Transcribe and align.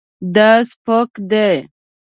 دا 0.35 0.49
سپک 0.69 1.11
دی 1.29 1.49